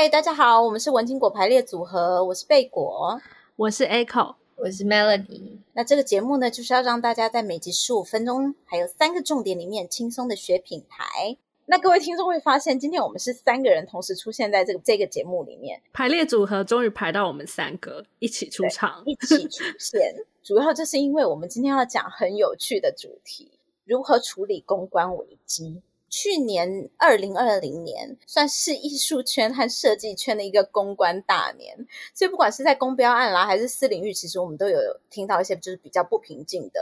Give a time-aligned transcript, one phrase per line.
[0.00, 3.20] 嗨，大家好，我们是文青果排列组合，我是贝果，
[3.54, 5.58] 我是 Echo，我是 Melody。
[5.74, 11.36] 那这个节目呢，就是要让大家在每集十五分钟，还有三个重点里面轻松的学品牌。
[11.66, 20.14] 那各位听众会发现，今天我们是三个人同时出现在这个这个节目里面，排列组合终于排到我们三个一起出场，一起出现。
[20.42, 23.50] 主要就是因为我们今天要讲很有趣的主题：
[23.84, 25.82] 如何处理公关危机。
[26.10, 34.78] 去年二零二零年算是艺术圈和设计圈的一个公关大年，所以不管是在公标案啦，还是私领域，其实我们都有
[35.08, 36.80] 听到一些就是比较不平静的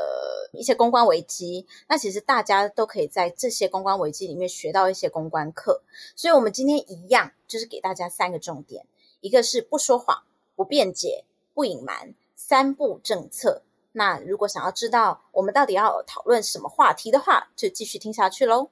[0.53, 1.67] 一些公关危机。
[1.89, 5.83] 那其实大家都可以在这些公关危机里面学到一些公关课。
[6.17, 8.87] 所以我们今天一样就是给大家三个重点：
[9.21, 10.23] 一个是不说谎、
[10.57, 13.61] 不辩解、不隐瞒，三不政策。
[13.93, 18.71] 那如果想要知道我们到底要讨论什么话题的话，就继续听下去喽。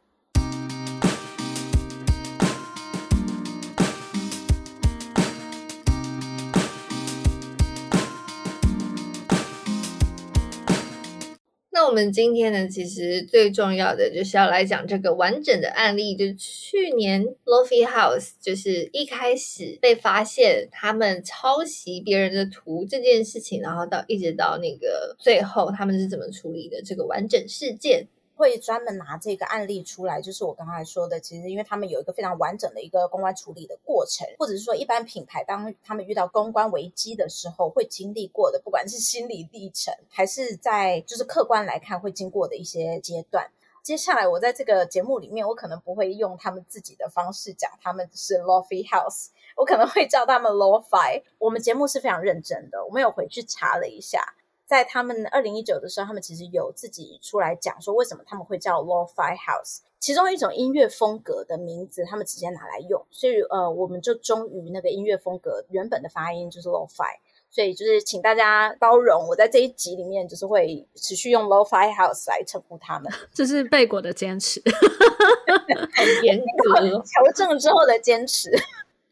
[11.87, 28.09] 我们今天呢，其实最重要的就是要来讲这个完整的案例，就是去年 Lo-fi House 就是一开始被发现他们抄袭别人的图这件事情，然后到一直到那个最后他们是怎么处理的这个完整事件。
[28.37, 43.51] 会专门拿这个案例出来，就是我刚才说的，其实因为他们有一个非常完整的一个公关处理的过程，或者是说一般品牌当他们遇到公关危机的时候会经历过的，不管是心理历程，还是在就是客观来看会经过的一些阶段。
[43.83, 51.23] 接下来我在这个节目里面，我可能不会用他们自己的方式讲他们是 Lo-fi House，我可能会叫他们 Lo-fi。
[51.39, 54.35] 我们节目是非常认真的，我们有回去查了一下。
[54.67, 67.19] 在他们二零一九的时候，他们其实有自己出来讲说，为什么他们会叫 Lo-fi House，其中一种音乐风格的名字，他们直接拿来用，所以呃，我们就忠于那个音乐风格原本的发音就是 Lo-fi，
[67.49, 74.61] 所以就是请大家包容，我在这一集里面就是会持续用 Lo-fi House 来称呼他们，这是贝果的坚持，
[75.95, 78.51] 很严格，求证之后的坚持。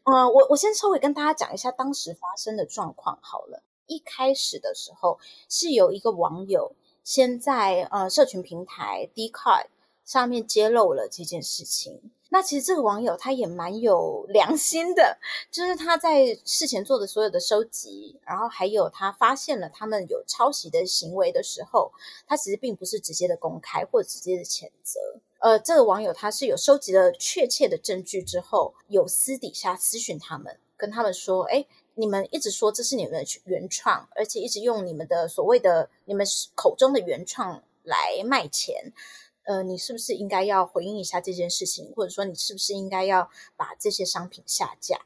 [0.03, 3.63] 嗯、 呃，我我先稍微跟大家讲一下当时发生的状况好了。
[3.87, 5.19] 一开始的时候，
[5.49, 6.73] 是有一个网友
[7.03, 9.67] 先在呃社群平台 Dcard
[10.03, 12.11] 上面揭露了这件事情。
[12.29, 15.17] 那其实这个网友他也蛮有良心的，
[15.51, 21.93] 就是他在事前做的所有的收集，然后还有他发现了他们有抄袭的行为的时候，
[22.27, 24.99] 他其实并不是直接的公开或直接的谴责。
[25.39, 31.65] 呃，这个网友他是有收集了确切的证据之后，有私底下私讯他们，跟他们说，哎。
[31.95, 38.93] 你们一直说这是你们的原创，而且一直用你们的所谓的你们口中的原创来卖钱，
[39.43, 45.01] 呃，你是不是应该要回应一下这件事情，或者说你是不是应该要把这些商品下架？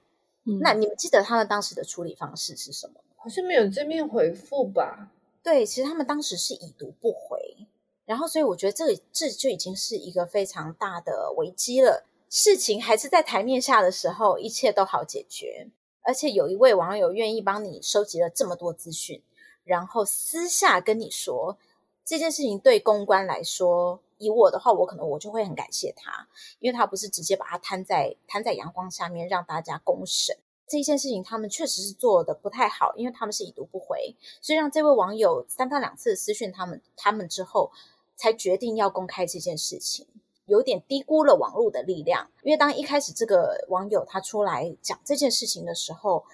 [0.45, 2.95] 嗯，那你们记得他们当时的处理方式是什么？
[3.17, 5.11] 好像没有正面回复吧？
[5.44, 7.67] 对，其实他们当时是已读不回，
[8.06, 12.06] 然后所以我觉得这这就已经是一个非常大的危机了。
[12.29, 15.67] 事情还是在台面下的时候，一切都好解决。
[16.09, 19.22] 而且有一位网友愿意帮你收集了这么多资讯，
[19.64, 21.56] 然后私下跟你说
[22.03, 26.28] 这件事情对公关来说，以我的话，我可能我就会很感谢他，
[26.58, 30.36] 因为他不是直接把它摊在摊在阳光下面让大家公审
[30.68, 37.72] 这一件事情，他们确实是做的不太好，因为他们是已读不回，所以让这位网友三番两次私讯他们，他们之后
[38.16, 40.08] 才决定要公开这件事情。
[40.50, 46.26] 有点低估了网络的力量，因为当一开始这个网友他出来讲这件事情的时候，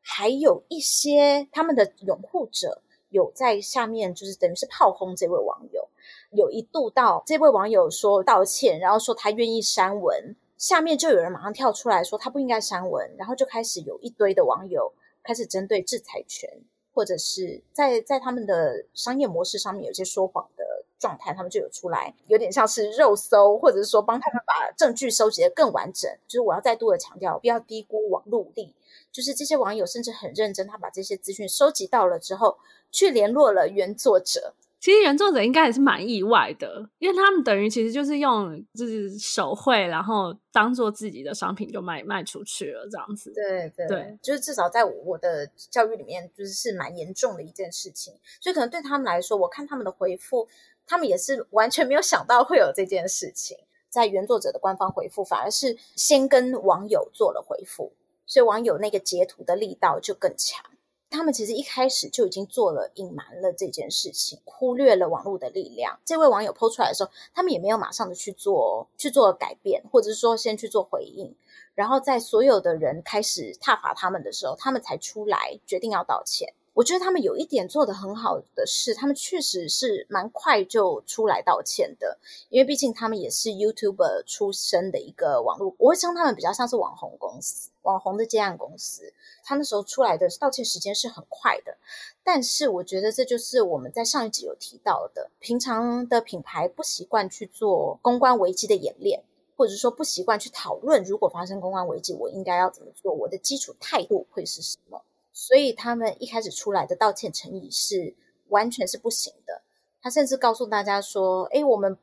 [0.00, 5.88] 还有一些他们的拥护者有在下面，就是等于是炮轰这位网友，
[6.30, 20.64] 有一度到这位网友说道歉，然后说他愿意删文，下面就有人马上跳出来说他不应该删文，然后就开始有一堆的网友开始针对制裁权，或者是在在他们的商业模式上面有些说谎的。
[21.02, 26.08] 状态，他们就有出来，有点像是肉搜，或者是说帮他们把证据收集的更完整。
[26.28, 28.72] 就是我要再度的强调，不要低估网路力。
[29.10, 32.56] 就是这些网友甚至很认真，他把这些资讯收集到了之后，
[32.92, 34.54] 去联络了原作者。
[34.82, 43.32] 其实原作者应该也是蛮意外的，因为他们等于其实就是用就是手绘，然后当做自己的商品就卖卖出去了这样子。
[43.32, 48.12] 对对对，就是至少在我的教育里面，就是是蛮严重的一件事情。
[48.40, 50.48] 所以可能对他们来说，我看他们的回复，
[50.84, 53.56] 他们也是完全没有想到会有这件事情。
[53.88, 57.92] 在原作者的官方回复，反而是先跟网友做了回复，
[58.26, 60.64] 所以网友那个截图的力道就更强。
[61.12, 66.00] 他们其实一开始就已经做了隐瞒了这件事情，忽略了网络的力量。
[66.04, 71.34] 这位网友 PO 出来的时候，他们也没有马上的去做去做改变，或者是说先去做回应。
[71.74, 76.52] 然后在所有的人开始挞伐他们的时候，他们才出来决定要道歉。
[76.74, 82.18] 我觉得他们有一点做得很好的是，他们确实是蛮快就出来道歉的，
[82.48, 89.12] 因为毕竟他们也是 YouTuber 出身的一个网络，我会称他们比较像是网红公司、网红的接案公司。
[89.44, 91.76] 他那时候出来的道歉时间是很快的，
[92.24, 99.22] 但是我觉得这就是我们在上一集有提到的，平常的品牌不习惯去做公关危机的演练，
[99.56, 105.02] 或者说不习惯去讨论，如果发生公关危机，我应该要怎么做，我的基础态度会是什么。
[105.32, 108.14] 所以他们一开始出来的道歉诚意是
[108.48, 109.62] 完全是不行的。
[110.02, 111.96] 他甚至告诉大家说：“诶，我们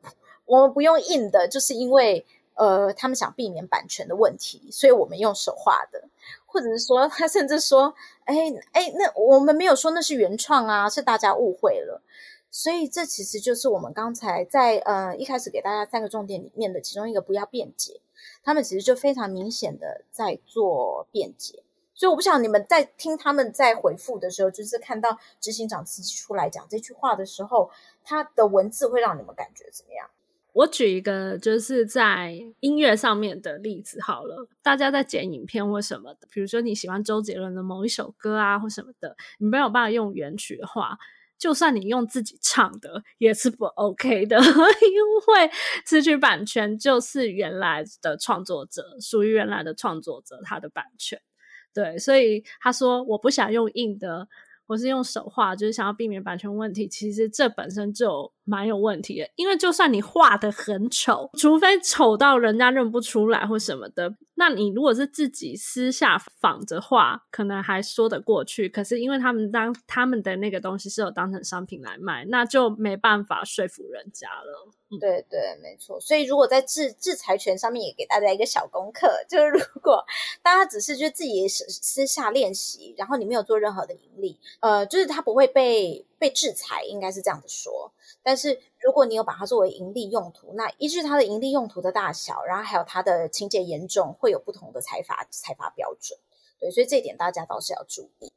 [0.46, 2.26] 我们不用印的，就是因为
[2.60, 6.04] 呃，他们想避免版权的问题，所以我们用手画的。
[6.46, 7.96] 或者是说，他甚至说：
[8.26, 12.02] 诶诶，那我们没有说那是原创啊，是大家误会了。
[12.52, 18.02] 所以这其实就是我们刚才在呃一开始给大家三个重点里面的其中一个，不要辩解。
[18.44, 21.64] 他们其实就非常明显的在做辩解。”
[21.96, 27.72] 所以我不想你们在听他们在回复的时候，就是看到执行长自己出来讲这句话的时候，
[28.04, 30.10] 他的文字会让你们感觉怎么样？
[30.54, 40.98] 我举一个就是在音乐上面的例子好了，大家在剪影片或什么的，比如说你喜欢周杰伦的某一首歌啊或什么的，你没有办法用原曲的话，
[41.38, 45.52] 就算你用自己唱的也是不 OK 的， 因为
[45.86, 51.22] 词曲版权就是原来的创作者属于原来的创作者他的版权。
[51.74, 54.28] 对，所以他说我不想用印的，
[54.66, 56.88] 我是用手画，就是想要避免版权问题。
[56.88, 68.68] 其实这本身就蛮有问题的，因为就算你画的很丑，除非丑到人家认不出来或什么的，那你如果是自己私下仿着画，可能还说得过去。
[68.68, 74.72] 可是因为他们当他们的那个东西是有当成商品来卖，那就没办法说服人家了。
[75.00, 76.00] 对对，没错。
[76.00, 80.04] 所以如果在制制裁权上面也给大家一个小功课，就是如果
[80.42, 87.94] 大家只是就自己私下练习，然后你没有做任何的盈利，呃，就是他不会被被制裁，应该是这样子说。
[88.24, 96.20] 但是如果你有把它作为盈利用途，那依据它的盈利用途的大小，然后还有它的情节严重，会有不同的裁罚裁罚标准。
[96.60, 98.32] 对，所以这一点大家倒是要注意。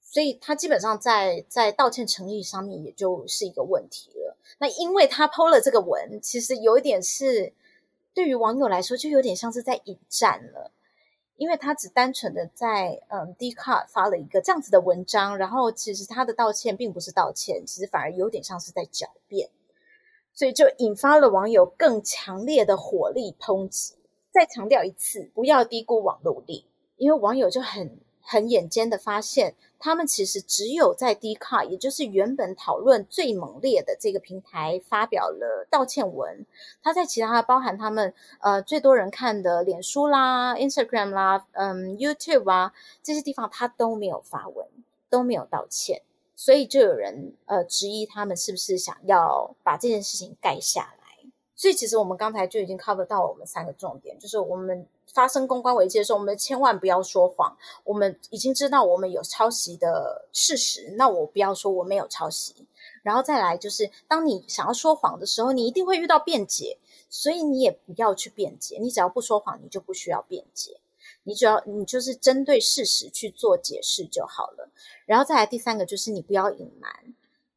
[0.00, 4.36] 所以他基本上在在道歉诚意上面，也就是一个问题了。
[4.58, 7.52] 那因为他抛了这个文，其实有一点是
[8.14, 10.70] 对于网友来说，就有点像是在引战了。
[11.36, 19.50] 因为他只单纯的在嗯 Dcard 发了一个这样子的文章，然后其实他的道歉并不是道歉，其实反而有点像是在狡辩，
[20.32, 23.94] 所以就引发了网友更强烈的火力抨击。
[24.32, 26.66] 再强调一次，不要低估网络力，
[26.96, 29.54] 因为网友就很很眼尖的发现。
[29.78, 36.46] 他们其实只有在 d c a r 也就是原本讨论最猛烈的这个平台发表了道歉文。
[36.82, 44.66] 他在其他包含他们呃最多人看的脸书啦、Instagram 啦、嗯 YouTube 啊这些地方，他都没有发文，
[45.10, 46.00] 都没有道歉。
[46.34, 51.05] 所以就有人呃质疑他们是不是想要把这件事情盖下来。
[51.56, 54.86] 所以其实我们刚才就已经 cover 到了我们三个重点，就是我们。
[55.14, 57.56] 发生公关危机的时候，我们千万不要说谎。
[57.84, 62.66] 我们已经知道我们有抄袭的事实，那我不要说我没有抄袭。
[63.02, 66.76] 然后再来就是，当你想要说谎的时候，你一定会遇到辩解，
[67.08, 68.76] 所以你也不要去辩解。
[68.78, 70.80] 你只要不说谎，你就不需要辩解。
[71.22, 74.68] 你只要你就是针对事实去做解释就好了。
[75.06, 76.92] 然后再来第三个就是你不要隐瞒。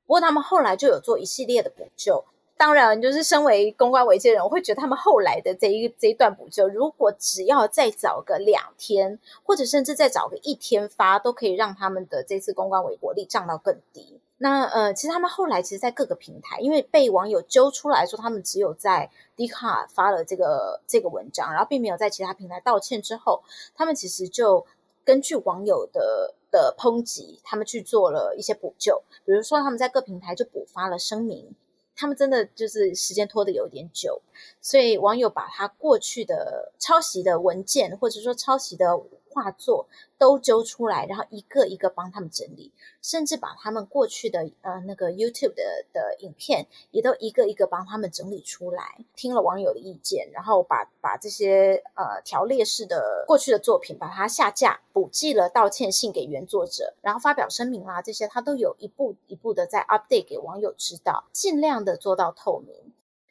[0.06, 2.24] 不过他们后来就有做一系列的补救。
[2.60, 14.20] 当然，就是身为公关危机的人，我会觉得他们后来的这一这一段补救，如果只要再早个两天，或者甚至再早个一天发，都可以让他们的这次公关危机火力降到更低。
[14.40, 23.42] 那呃，其实他们后来其实，在各个平台，因为被网友揪出来说他们只有在 Dcard 发了这个这个文章，然后并没有在其他平台道歉之后，
[23.74, 24.66] 他们其实就
[25.06, 31.56] 根据网友的的抨击，他们去做了一些补救，比如说他们在各平台就补发了声明。
[32.00, 34.22] 他们真的就是时间拖得有点久，
[34.62, 38.96] 所以网友把他过去的抄袭的文件，或者说抄袭的
[39.40, 48.98] 画作都揪出来，然后一个一个帮他们整理，甚至把他们过去的呃那个 YouTube 的的影片也都一个一个帮他们整理出来。
[49.16, 62.76] 听了网友的意见，然后把把这些呃条列式的过去的作品把它下架，补寄了道歉信给原作者，然后发表声明啊，这些他都有一步一步的在 update 给网友知道，尽量的做到透明。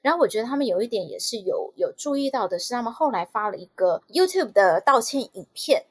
[0.01, 5.87] 然后我觉得他们有一点也是有有注意到的是，他们后来发了一个 YouTube 的道歉影片。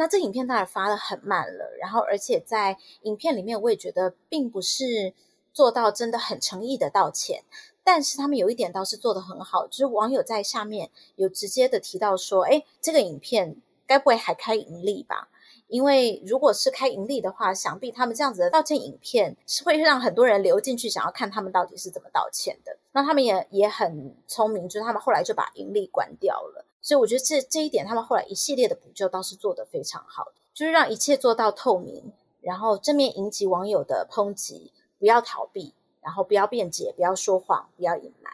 [0.00, 5.12] 那这影片当然发得很慢了，然后而且在影片里面，我也觉得并不是
[5.52, 7.42] 做到真的很诚意的道歉。
[7.82, 13.56] 但是他们有一点倒是做得很好，就是网友在下面有直接的提到说：“哎，这个影片
[13.88, 15.30] 该不会还开盈利吧？
[15.66, 22.78] 因为如果是开盈利的话，想必他们这样子的道歉影片是会让很多人流进去，想要看他们到底是怎么道歉的。
[22.92, 38.32] 那他们也也很聪明，就是他们后来就把盈利关掉了。”所以我觉得这这一点，他们后来一系列的补救倒是做得非常好，就是让一切做到透明，然后正面迎击网友的抨击，不要逃避，然后不要辩解，不要说谎，不要隐瞒。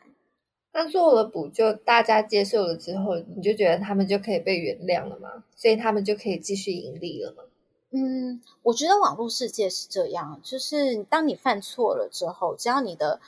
[0.72, 5.44] 那做了补救，大家接受了之后，你就觉得他们就可以被原谅了吗？
[5.56, 7.44] 所以他们就可以继续盈利了吗？
[7.90, 13.20] 嗯，我觉得网络世界是这样，就是当你犯错了之后，只要你的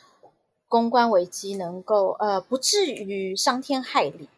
[0.68, 4.28] 公关危机能够呃不至于伤天害理。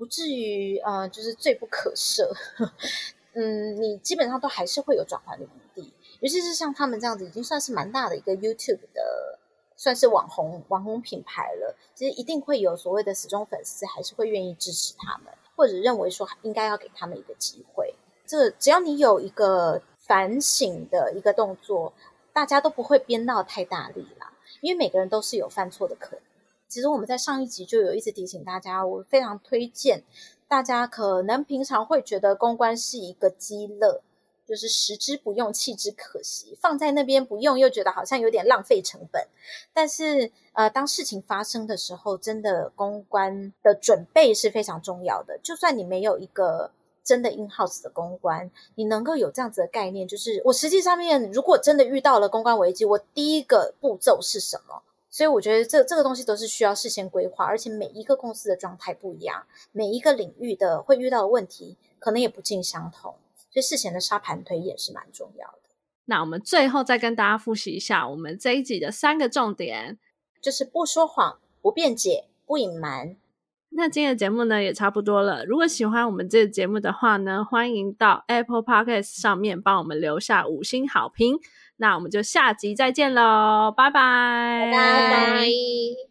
[0.00, 2.26] 不至于呃，就是罪不可赦。
[3.36, 9.38] 嗯，你基本上都还是会有转圜的余地，尤其是像他们这样子，已经算是蛮大的一个 YouTube 的，
[9.76, 11.76] 算是网红网红品牌了。
[11.94, 17.94] 其实一定会有所谓的死忠粉丝，还是会愿意支持他们，或者认为说应该要给他们一个机会。
[18.24, 21.92] 这只要你有一个反省的一个动作，
[22.32, 26.22] 大家都不会编闹太大力啦，因为每个人都是有犯错的可能。
[26.70, 30.04] 其实我们在上一集就有一直提醒大家，我非常推荐
[30.46, 34.00] 大家，可能平常会觉得公关是一个鸡肋，
[34.46, 39.26] 就是食之不用，弃之可惜，放在那边不用又觉得好像有点浪费成本。
[39.74, 45.40] 但是呃，当事情发生的时候，真的公关的准备是非常重要的。
[45.42, 46.70] 就算你没有一个
[47.02, 54.82] 真的 in house 的公关，你能够有这样子的概念，就是我实际上面如果真的遇到了公关危机，我第一个步骤是什么？
[55.10, 63.16] 所以我觉得这这个东西都是需要事先规划，而且每一个公司的状态不一样，每一个领域的会遇到的问题可能也不尽相同，
[63.50, 65.70] 所以事前的沙盘推演是蛮重要的。
[66.04, 69.98] 那我们最后再跟大家复习一下我们这一集的三个重点，
[70.40, 73.16] 就是不说谎、不辩解、不隐瞒。
[73.80, 81.38] 那今天的节目呢也差不多了，如果喜欢我们这个节目的话呢，欢迎到 Apple Podcast 上面帮我们留下五星好评。
[81.78, 86.09] 那我们就下集再见喽，拜拜，拜拜。